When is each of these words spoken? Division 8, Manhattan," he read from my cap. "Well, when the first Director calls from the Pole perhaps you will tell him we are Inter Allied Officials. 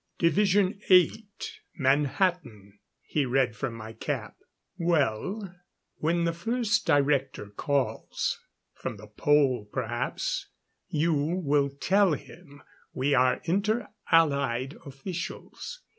Division 0.17 0.81
8, 0.89 1.15
Manhattan," 1.75 2.79
he 3.03 3.23
read 3.23 3.55
from 3.55 3.75
my 3.75 3.93
cap. 3.93 4.35
"Well, 4.75 5.53
when 5.97 6.23
the 6.23 6.33
first 6.33 6.87
Director 6.87 7.51
calls 7.51 8.39
from 8.73 8.97
the 8.97 9.05
Pole 9.05 9.69
perhaps 9.71 10.47
you 10.87 11.13
will 11.13 11.69
tell 11.69 12.13
him 12.13 12.63
we 12.93 13.13
are 13.13 13.41
Inter 13.43 13.89
Allied 14.11 14.75
Officials. 14.87 15.83